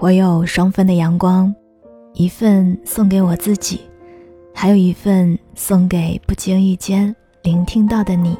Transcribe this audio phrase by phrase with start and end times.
[0.00, 1.54] 我有双份的阳光，
[2.14, 3.78] 一份送给我自己，
[4.54, 8.34] 还有一份送给不经意间聆听到的你。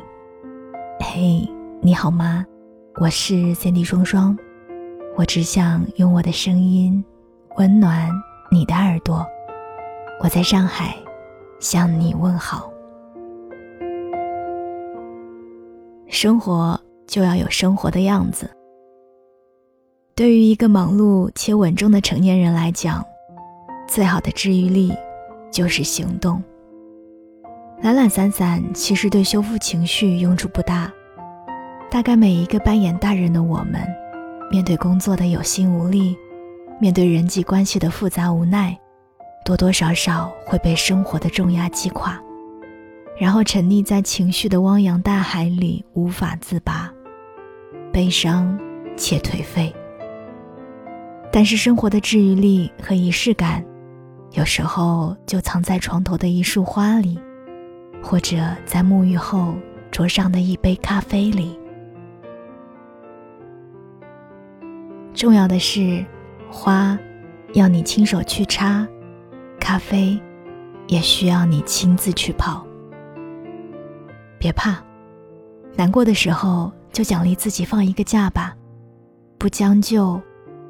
[1.01, 1.46] 嘿，
[1.83, 2.46] 你好吗？
[2.99, 4.35] 我是 Cindy 双双，
[5.19, 7.04] 我只想用我的声音
[7.58, 8.11] 温暖
[8.51, 9.27] 你的耳朵。
[10.22, 10.97] 我在上海
[11.58, 12.72] 向你问好。
[16.09, 18.51] 生活就要有生活的样子。
[20.20, 23.02] 对于一个忙碌且稳重的成年人来讲，
[23.88, 24.92] 最好的治愈力
[25.51, 26.45] 就是行动。
[27.80, 30.92] 懒懒散散其实对修复情绪用处不大。
[31.91, 33.80] 大概每一个扮演大人的我们，
[34.51, 36.14] 面对工作的有心无力，
[36.78, 38.78] 面对人际关系的复杂无奈，
[39.42, 42.20] 多多少少会被生活的重压击垮，
[43.19, 46.92] 然后沉溺在情绪的汪洋大海里无法自拔，
[47.91, 48.61] 悲伤
[48.98, 49.75] 且颓废。
[51.33, 53.64] 但是生活的治愈力和仪式感，
[54.33, 57.20] 有时候就藏在床头的一束花里，
[58.03, 59.55] 或者在沐浴后
[59.92, 61.56] 桌上的一杯咖啡里。
[65.14, 66.05] 重要的是，
[66.51, 66.98] 花
[67.53, 68.86] 要你亲手去插，
[69.61, 70.20] 咖啡
[70.89, 72.67] 也需要你亲自去泡。
[74.36, 74.83] 别怕，
[75.77, 78.56] 难过的时候就奖励自己放一个假吧，
[79.39, 80.20] 不将就。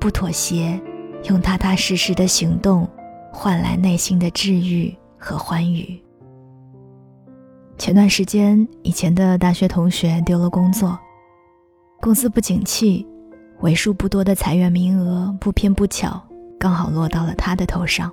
[0.01, 0.81] 不妥协，
[1.29, 2.89] 用踏踏实实的行动
[3.31, 6.03] 换来内心的治愈和欢愉。
[7.77, 10.99] 前段时间，以前的大学同学丢了工作，
[12.01, 13.07] 公司不景气，
[13.61, 16.21] 为数不多的裁员名额不偏不巧
[16.59, 18.11] 刚好落到了他的头上。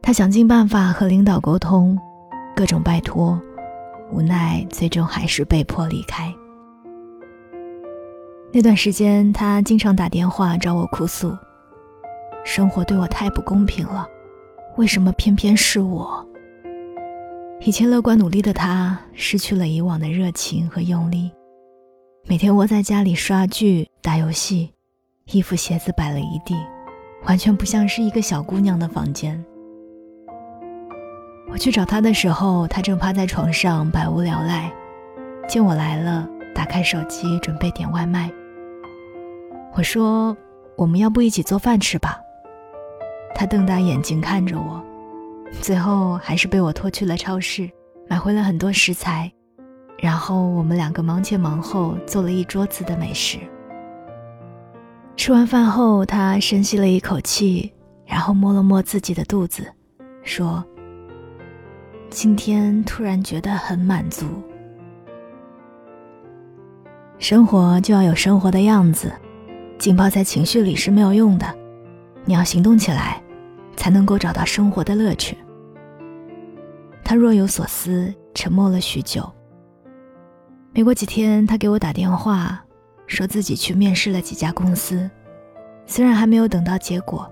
[0.00, 1.98] 他想尽办法和领导沟通，
[2.56, 3.38] 各种拜托，
[4.10, 6.34] 无奈最终还是被迫离开。
[8.56, 11.36] 那段时间，他经常打电话找我哭诉
[12.46, 14.06] ：“生活对我太不公平了，
[14.76, 16.24] 为什么偏偏是我？”
[17.66, 21.32] 以前乐观努力的他，失去了以往的热情和用力，
[22.28, 24.70] 每天窝在家里刷剧、打游戏，
[25.32, 26.54] 衣服鞋子摆了一地，
[27.24, 29.44] 完全不像是一个小姑娘的房间。
[31.50, 34.72] 我去找他的时候，他正趴在床上百无聊赖，
[35.48, 38.30] 见我来了，打开手机准备点外卖。
[39.76, 40.36] 我说
[40.78, 42.20] ：“我们要不一起做饭吃吧？”
[43.34, 44.80] 他瞪大眼睛看着我，
[45.60, 47.68] 最后还是被我拖去了超市，
[48.08, 49.32] 买回了很多食材，
[49.98, 53.38] 然后我们两个忙前忙后做了一桌子的美食。
[55.16, 57.74] 吃完饭后，他深吸了一口气，
[58.06, 59.66] 然后摸了摸自己的肚子，
[60.22, 60.64] 说
[62.10, 64.24] ：“今天突然觉得很满足。
[67.18, 69.12] 生活就要有生活的样子。”
[69.84, 71.46] 浸泡在情绪里是没有用的，
[72.24, 73.22] 你要行动起来，
[73.76, 75.36] 才能够找到生活的乐趣。
[77.04, 79.30] 他若有所思，沉默了许久。
[80.72, 82.64] 没过几天，他给我打电话，
[83.06, 85.10] 说自己去面试了几家公司，
[85.84, 87.30] 虽然还没有等到结果，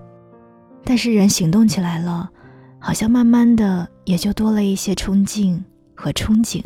[0.83, 2.29] 但是人行动起来了，
[2.77, 5.65] 好像慢慢的也就多了一些冲劲
[5.95, 6.63] 和憧憬。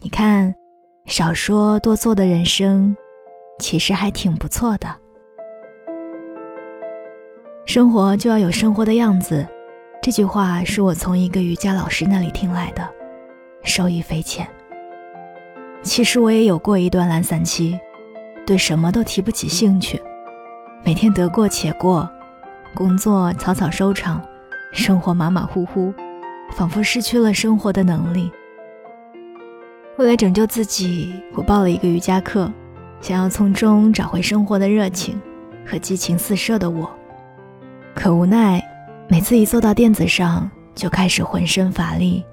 [0.00, 0.52] 你看，
[1.06, 2.96] 少说多做的人生。
[3.60, 4.88] 其实还挺不错的。
[7.66, 9.46] 生活就要有生活的样子，
[10.02, 12.88] 这句话是我从一个瑜伽老师那里听来的，
[13.62, 14.48] 受益匪浅。
[15.82, 17.78] 其实我也有过一段懒散期，
[18.44, 20.02] 对什么都提不起兴趣，
[20.84, 22.10] 每天得过且过，
[22.74, 24.20] 工作草草收场，
[24.72, 25.94] 生活马马虎虎，
[26.52, 28.32] 仿佛失去了生活的能力。
[29.96, 32.50] 为了拯救自己，我报了一个瑜伽课。
[33.00, 35.20] 想要从中找回生活的热情
[35.66, 36.90] 和激情四射的我，
[37.94, 38.62] 可无奈，
[39.08, 42.24] 每次一坐到垫子上就开始浑身乏力。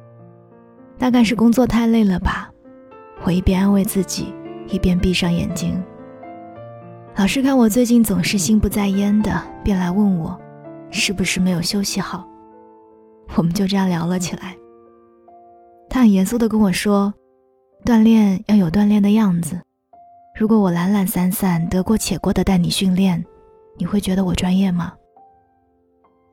[0.98, 2.50] 大概是工作太累了吧，
[3.24, 4.34] 我一边安慰自己，
[4.68, 5.82] 一边闭上眼睛。
[7.16, 10.38] 老师看我最近总是心不在焉的，便来问我，
[10.92, 12.28] 是不是没有休息好？
[13.36, 14.56] 我们就这样聊了起来。
[15.90, 17.14] 他很严肃地跟我说，
[17.86, 19.62] 锻炼要有锻炼的样子。
[20.38, 23.26] 如果我懒懒散散、得过且过的带你训练，
[23.76, 24.94] 你会觉得我专业吗？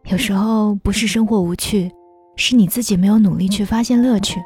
[0.04, 1.90] 有时候不是生活无趣，
[2.36, 4.38] 是你自己没有努力去发现乐趣。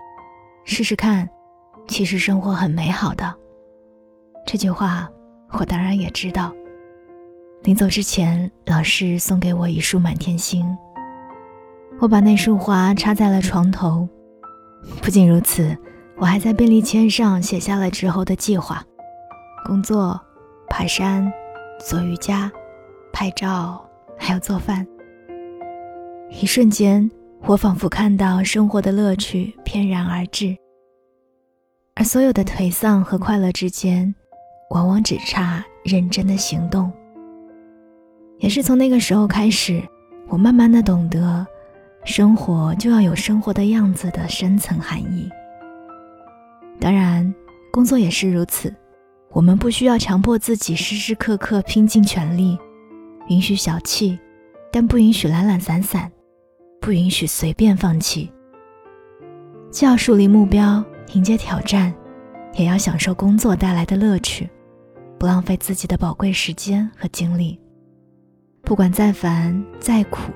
[0.65, 1.29] 试试看，
[1.89, 3.35] 其实生活很美好的。
[4.47, 5.09] 这句话
[5.51, 6.53] 我当然也知道。
[7.65, 10.65] 临走之前，老师送给我一束满天星，
[11.99, 14.09] 我把那束花插在了床头。
[15.03, 15.77] 不仅如此，
[16.17, 18.85] 我还在便利签上写下了之后的计划。
[19.69, 20.19] 工作、
[20.71, 21.31] 爬山、
[21.79, 22.51] 做瑜伽、
[23.13, 23.87] 拍照，
[24.17, 24.87] 还有做饭。
[26.31, 27.11] 一瞬间，
[27.45, 30.57] 我仿佛看到生活的乐趣翩然而至，
[31.95, 34.15] 而所有的颓丧和快乐之间，
[34.71, 36.91] 往往只差认真的行动。
[38.39, 39.83] 也是从那个时候开始，
[40.29, 41.47] 我慢慢的懂得，
[42.05, 45.29] 生活就要有生活的样子的深层含义。
[46.81, 47.35] 当然，
[47.71, 48.75] 工作也是如此，
[49.31, 52.59] 我们不需要强迫自己时时刻刻拼尽全力，
[53.29, 54.19] 允许小气，
[54.73, 56.11] 但不允许懒懒散散。
[56.81, 58.33] 不允许随便放弃。
[59.71, 60.83] 既要树立目标，
[61.13, 61.93] 迎接挑战，
[62.55, 64.49] 也要享受工作带来的乐趣，
[65.19, 67.61] 不浪费自己的宝贵时间和精力。
[68.63, 70.33] 不管再烦再苦，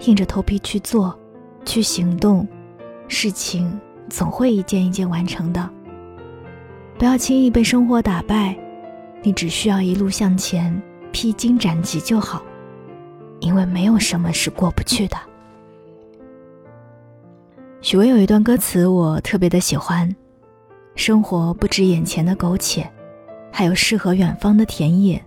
[0.00, 1.18] 硬着头皮去做，
[1.64, 2.46] 去行动，
[3.08, 3.80] 事情
[4.10, 5.70] 总会一件一件完成的。
[6.98, 8.56] 不要轻易被生活打败，
[9.22, 10.74] 你只需要一路向前，
[11.12, 12.42] 披荆斩棘就好，
[13.40, 15.16] 因为没有什么是过不去的。
[17.82, 20.08] 许巍有一段歌词我特别的喜欢：
[20.94, 22.90] 生活不止眼前的苟且，
[23.52, 25.22] 还有诗和远方的田野。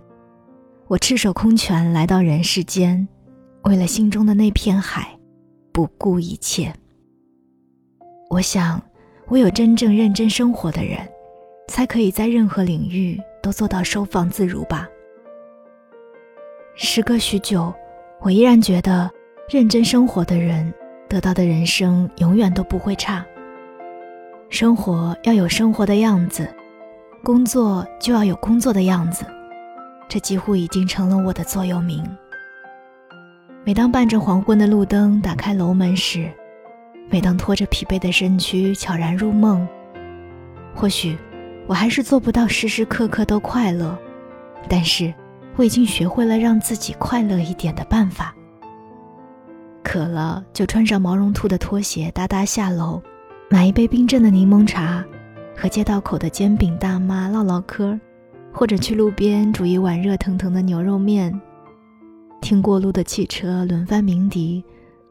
[0.88, 3.06] 我赤手空拳来到人世间，
[3.62, 5.16] 为了心中的那片海，
[5.70, 6.74] 不顾一切。
[8.28, 8.82] 我想，
[9.28, 10.98] 唯有真正认真生活的人，
[11.70, 14.88] 才可以在任何领域都做到收放自如吧。
[16.74, 17.72] 时隔许久，
[18.20, 19.08] 我依然觉得，
[19.48, 20.72] 认真生活的人。
[21.08, 23.26] 得到的人生永远都不会差。
[24.48, 26.48] 生活要有生活的样子，
[27.24, 29.24] 工作就要有工作的样子，
[30.08, 32.00] 这几乎已经成了我的座右铭。
[33.64, 36.30] 每当伴着黄昏的路灯打开楼门时，
[37.08, 39.66] 每当拖着疲惫的身躯悄然入梦，
[40.76, 41.18] 或许
[41.70, 43.96] 我还是做不到时时刻刻都快乐，
[44.68, 45.14] 但是
[45.54, 48.34] 我已经学会了让自己快乐一点的办法。
[49.84, 53.00] 渴了就穿上毛绒兔的拖鞋，哒哒下楼，
[53.48, 55.04] 买一杯冰镇的柠檬茶，
[55.56, 57.96] 和街道口的煎饼大妈唠唠嗑，
[58.52, 61.40] 或者去路边煮一碗热腾腾的牛肉面，
[62.40, 64.64] 听过路的汽车轮番鸣笛，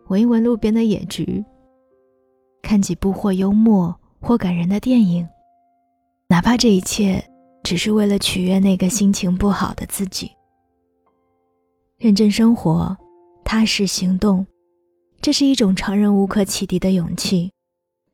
[0.09, 1.41] 闻一闻路边的野菊，
[2.61, 5.25] 看几部或幽默或感人的电影，
[6.31, 7.23] 哪怕这一切
[7.63, 10.29] 只是为了取悦那个心情不好的自己。
[11.97, 12.95] 认真生活，
[13.43, 14.45] 踏实行动。
[15.19, 17.51] 这是一种常人无可启迪的勇气，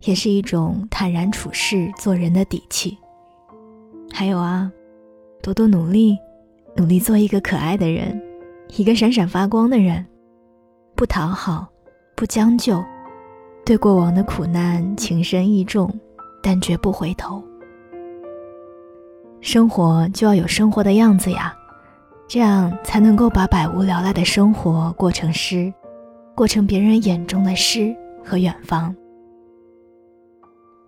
[0.06, 2.98] 也是一种坦然处事做人的底气。
[4.14, 4.72] 还有啊，
[5.44, 6.18] 多多努力，
[6.78, 8.18] 努力做一个可爱的人，
[8.78, 10.04] 一个闪闪发光的人，
[10.96, 11.68] 不讨好，
[12.16, 12.82] 不将就，
[13.66, 15.94] 对过往的苦难情深意重，
[16.42, 17.44] 但绝不回头。
[19.46, 21.56] 生活就要有生活的样子呀，
[22.28, 25.72] 这样才能够把百无聊赖的生活过成诗。
[26.34, 27.96] 过成别人眼中的诗
[28.26, 28.94] 和远方。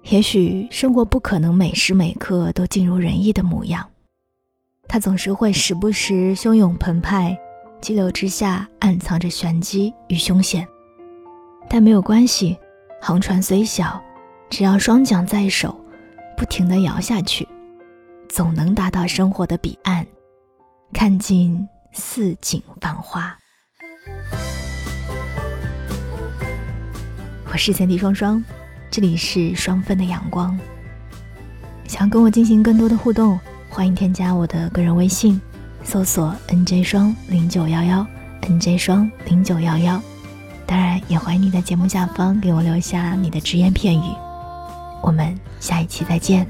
[0.09, 3.88] 也许生活不可能每时每刻都尽如人意的模样，
[4.88, 7.38] 它总是会时不时汹涌澎湃，
[7.80, 10.68] 激流之下暗藏着玄机与凶险。
[11.69, 12.57] 但没有关系，
[13.00, 14.01] 航船虽小，
[14.50, 15.80] 只要双桨在手，
[16.36, 17.48] 不停地摇下去，
[18.29, 20.06] 总能达到生活的彼岸，
[20.94, 23.35] 看尽似锦繁华。
[27.51, 28.44] 我是三 D 双双，
[28.92, 30.57] 这里是双份的阳光。
[31.87, 35.40] 想跟我进行更多的互动，欢迎添加我的个人微信，
[35.83, 38.06] 搜索 NJ 双零九幺幺
[38.42, 40.01] ，NJ 双零九幺幺。
[40.66, 44.13] 当然，也欢迎你在节目下方给我留下你的只言片语。
[45.01, 46.45] 我们下一期再见。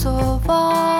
[0.00, 0.99] 所望